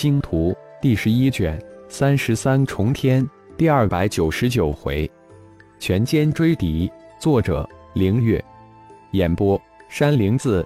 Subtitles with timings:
[0.00, 5.10] 星图第十一卷三十三重天第二百九十九回，
[5.80, 6.88] 全歼追敌。
[7.18, 8.40] 作者：凌月。
[9.10, 10.64] 演播：山灵子。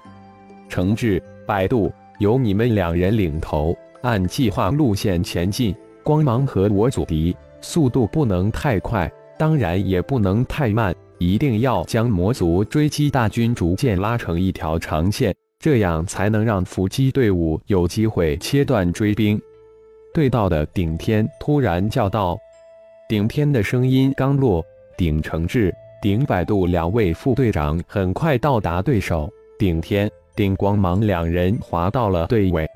[0.69, 5.75] 程志、百度由你们两人领头，按计划路线前进。
[6.03, 15.35] 光芒和我阻敌，速度不能太快，当然也不能太慢，一定要将魔族追击大军逐渐拉成一条长线。
[15.63, 19.41] 这样才能让伏击队伍有机会切断追兵。
[20.13, 22.37] 对道的顶天突然叫道
[23.07, 24.61] ：“顶天的声音刚落，
[24.97, 29.31] 顶承志、顶百度两位副队长很快到达对手。
[29.57, 32.69] 顶天、顶光芒两人滑到了队尾。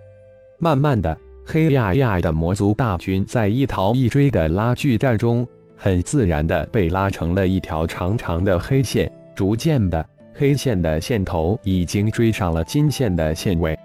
[0.57, 5.45] 慢慢的，黑压压的魔族大军在一逃一追的拉锯战中，
[5.75, 10.07] 很自然的被拉成了一条长长的黑线，逐渐的。”
[10.39, 13.77] 黑线的线头已经追上了金线的线尾，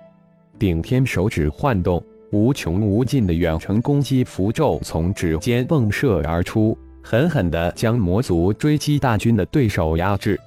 [0.58, 10.38] 顶天手指晃动，无穷无尽的远程攻击符咒从指尖迸射而出，狠狠地将魔族追击大军的对手压制。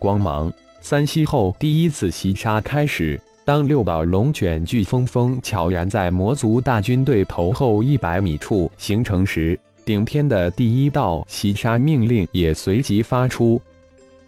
[0.00, 13.62] 光芒三息后第一次袭杀开始，当六道龙卷飓风风悄然在魔族大军队头后一百米处形成时，顶天的第一道袭杀命令也随即发出。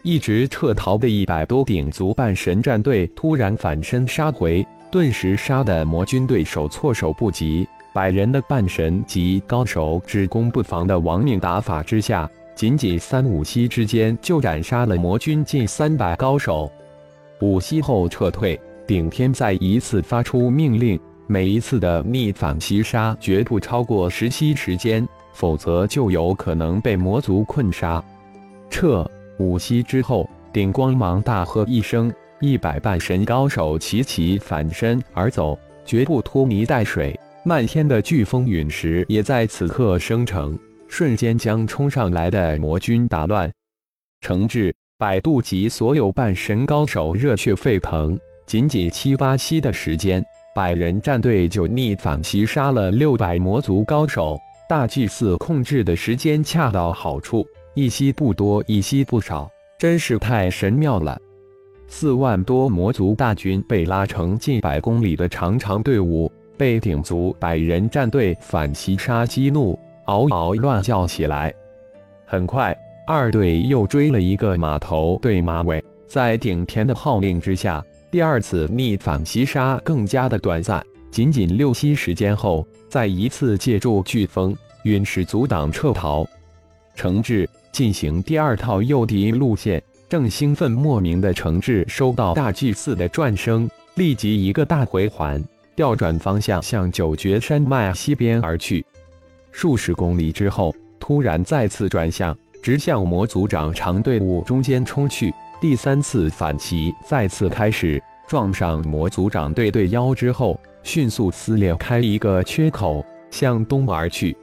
[0.03, 7.69] 一直撤逃的一百多顶族半神战队突然反身杀回，顿时杀得魔军对手措手不及。
[7.93, 16.71] 百人的半神级高手只攻不防的亡命打法之下，仅仅三五息之间就斩杀了魔军近三百高手。
[17.41, 28.03] 五息后撤退，顶天再一次发出命令，每一次的逆反袭杀绝不超过十息时间，否则就有可能被魔族困杀。
[28.71, 29.07] 撤。
[29.41, 37.19] 五息之后，顶光芒大喝一声，一百半神高手齐齐反身而走，绝不拖泥带水。
[37.43, 43.51] 漫天的飓风陨石也在此刻生成，瞬间将冲上来的魔军打乱。
[44.21, 50.23] 程志、百度及所有半神高手热血沸腾，仅仅七八息的时间，
[50.55, 54.39] 百人战队就逆反袭杀了六百魔族高手。
[54.69, 57.45] 大祭司控制的时间恰到好处。
[57.75, 59.49] 一息不多，一息不少，
[59.79, 61.17] 真是太神妙了！
[61.87, 71.55] 四万多魔族大军被拉成近百公里的长长队伍，被顶族百人战队反袭杀激怒，嗷嗷乱叫起来。
[72.27, 72.77] 很快，
[73.07, 86.27] 二队又追了一个马头对马尾，在顶天的号令之下，第二次逆反袭杀更加的短暂，仅仅六息时间后，再一次借助飓风陨石阻挡撤逃，
[87.01, 87.49] 惩治。
[87.73, 95.43] 进行第二套诱敌路线，正兴奋莫名的程志收到大祭司的转声，立即一个大回环，
[95.75, 98.85] 调转方向向九绝山脉西边而去。
[99.51, 105.33] 数十公里之后，突然再次转向，直向魔族长长队伍中间冲去。
[105.61, 114.37] 第三次反击再次开始，撞上魔族长队队腰之后，迅速撕裂开一个缺口，向东而去。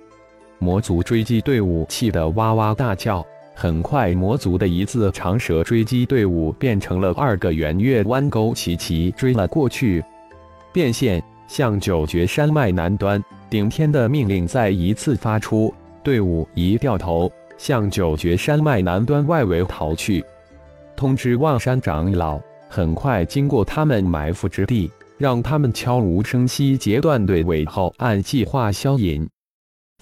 [0.59, 3.25] 魔族追击队伍气得哇哇大叫。
[3.53, 10.03] 很快，魔族的一字长蛇追击队伍变成了二个圆月弯钩，齐齐追了过去。
[10.71, 13.19] 变现，向九绝山脉南端。
[13.49, 15.73] 顶天的命令再一次发出，
[16.03, 20.23] 队伍一掉头，向九绝山脉南端外围逃去。
[20.95, 22.39] 通知望山长老，
[22.69, 29.27] 很快经过他们埋伏之地，让他们悄无声息截断队尾后，按计划消隐。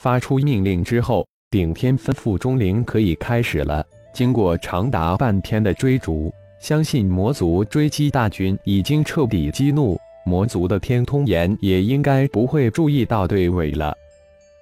[0.06, 3.84] 发出命令之后，顶天吩咐钟灵可以开始了。
[4.14, 13.98] 经过长达半天的追逐，相信魔族追击大军已经彻底激怒，魔族的天通岩也应该不会注意到队尾了。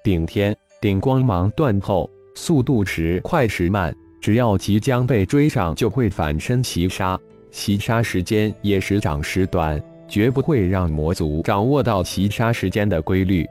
[0.02, 9.78] 顶天顶光芒断后，速度时快时慢，只要即将被追上，就会反身袭杀，袭杀时间也时长时短，
[10.08, 13.46] 绝不会让魔族掌握到袭杀时间的规律。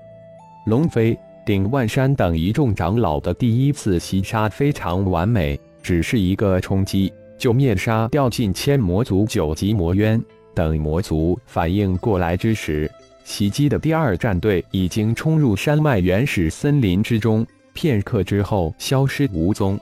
[0.66, 1.16] 龙飞。
[1.45, 10.22] 顶万山等一众长老的第一次袭杀非常完美，只是一个冲击就灭杀掉近千魔族九级魔渊。
[10.56, 12.90] 等魔族反应过来之时，
[13.25, 19.78] 袭击的第二战队已经冲入山脉原始森林之中，片刻之后消失无踪。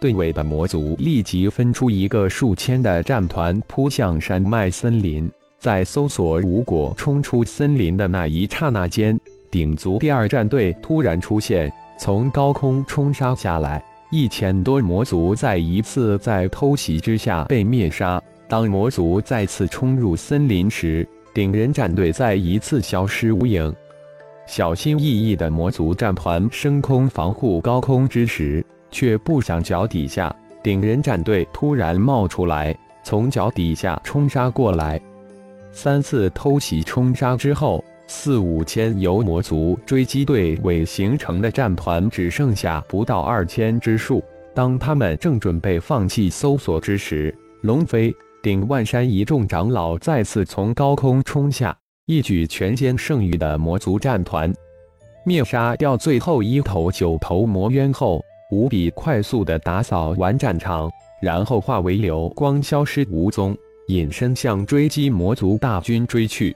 [0.00, 9.20] 队尾的魔族立即分出一个数千的战团扑向山脉森林，在搜索无果冲出森林的那一刹那间。
[9.50, 18.22] 顶族第二战队突然出现，从高空冲杀下来，一千多魔族在一次在偷袭之下被灭杀。
[18.48, 23.74] 当魔族再次冲入森林时，顶人战队再一次消失无影。
[24.46, 35.00] 小心翼翼的魔族战团升空防护高空之时，却不想脚底下顶人战队突然冒出来，从脚底下冲杀过来。
[35.72, 44.20] 三次偷袭冲杀之后，四五千由魔族追击队尾形成的战团只剩下不到二千之数。
[44.52, 48.12] 当他们正准备放弃搜索之时，龙飞、
[48.42, 51.74] 顶万山一众长老再次从高空冲下。
[52.06, 54.52] 一举全歼剩余的魔族战团，
[55.24, 58.20] 灭杀掉最后一头九头魔渊后，
[58.50, 60.90] 无比快速的打扫完战场，
[61.22, 66.54] 然后化为流光消失无踪，隐身向追击魔族大军追去。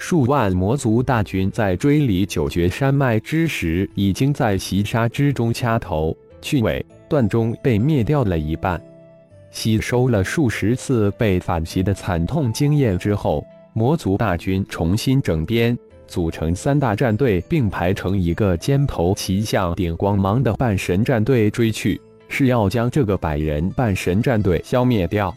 [0.00, 8.80] 数万魔族大军在追离九绝山脉之时，已经在袭杀之中掐头去尾，断中被灭掉了一半。
[9.50, 13.44] 吸收了数十次被反袭的惨痛经验之后。
[13.72, 25.32] 魔族大军重新整编，组成三大战队，并排成一个尖头齐向顶光芒的半神战队追去，是要将这个百人半神战队消灭掉。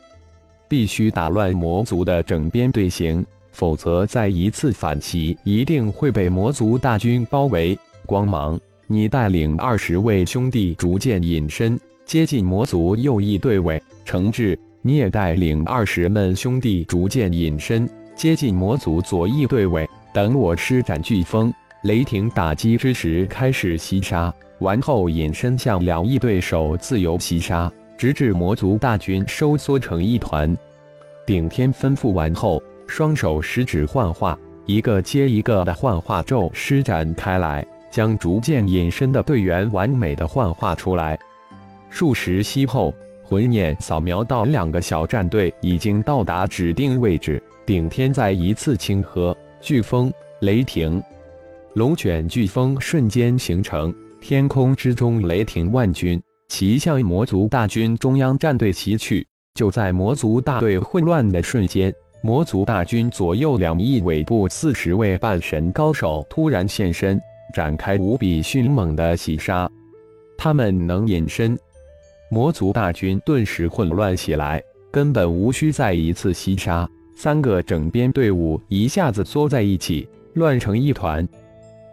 [0.68, 3.24] 必须打乱魔族的整编队形，
[3.54, 7.78] 否则再一次反击，一定会被魔族大军包围。
[8.06, 13.82] 光芒，你带领二十位兄弟逐渐隐身，接近魔族右翼队尾。
[14.04, 17.90] 程志，你也带领二十们兄弟逐渐隐身。
[18.16, 21.54] 接近魔族左翼队尾，等我施展飓风、
[21.84, 30.56] 雷霆打击之时开始袭杀，完后隐身向两翼对手自由袭杀，直至魔族大军收缩成一团。
[31.26, 41.18] 顶天吩咐完后，双手食指幻化，一个接一个的幻化咒施展开来，将逐渐隐身的队员完美的幻化出来。
[41.89, 42.94] 数时息后，
[43.24, 47.41] 魂眼扫描到两个小战队已经到达指定位置。
[47.65, 51.01] 顶天再一次轻喝，飓风、雷霆、
[51.75, 59.25] 龙卷飓风瞬间形成，天空之中雷霆万钧，齐向魔族大军中央战队袭去。
[59.53, 61.94] 就在魔族大队混乱的瞬间，
[62.25, 67.22] 魔族大军左右两翼尾部四十位半神高手突然现身，
[67.54, 69.70] 展开无比迅猛的袭杀。
[70.38, 71.60] 他们能隐身，
[72.30, 76.90] 魔族大军顿时混乱起来，根本无需再一次袭杀。
[77.14, 81.28] 三个整编队伍一下子缩在一起，乱成一团。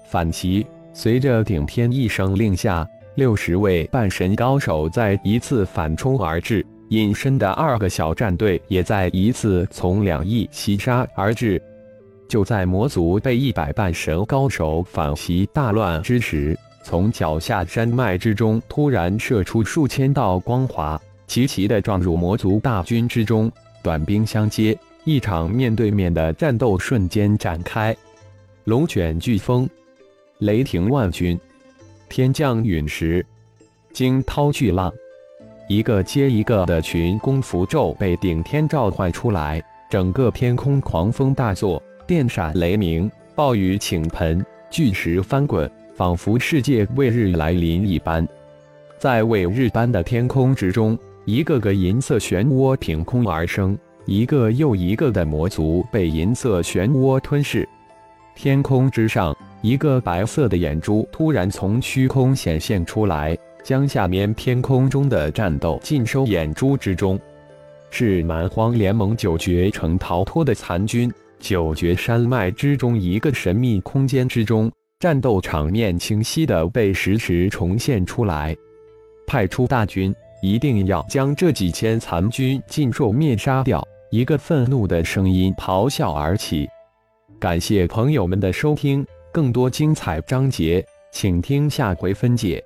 [0.09, 0.65] 反击！
[0.93, 2.87] 随着顶天一声令下，
[3.17, 11.61] 六十位半神高手再一次反冲而至，隐身的二个小战队也再一次从两翼袭杀而至。
[12.29, 23.51] 就在魔族被一百半神高手反袭大乱之时，从脚下山脉之中突然射出数千道光华，齐齐的撞入魔族大军之中，
[23.83, 24.77] 短兵相接。
[25.05, 27.97] 一场面对面的战斗瞬间展开，
[28.65, 29.69] 龙卷飓风，
[30.39, 31.39] 雷霆万钧，
[32.09, 33.25] 天降陨石，
[33.93, 34.93] 惊涛巨浪，
[35.71, 48.27] 一个接一个的群攻符咒被顶天召唤出来，整个天空狂风大作，电闪雷鸣，暴雨倾盆，巨石翻滚，仿佛世界为日来临一般。
[48.99, 53.79] 在伟日般的天空之中，一个个银色漩涡凭空而生。
[54.07, 57.69] 一个又一个的魔族被银色漩涡吞噬，
[58.35, 59.33] 天空之上，
[59.63, 67.19] 一个白色的眼珠突然从虚空显现出来，将下面天空中的战斗尽收眼珠之中。
[67.91, 71.13] 是蛮荒联盟九绝城逃脱的残军。
[71.39, 78.55] 九绝山脉之中一个神秘空间之中，战斗场面清晰的被实时重现出来。
[79.27, 83.83] 派出大军，一定要将这几千残军尽数灭杀掉。
[84.11, 86.69] 一个愤怒的声音咆哮而起。
[87.39, 92.63] 感谢朋友们的收听，更多精彩章节，请听下回分解。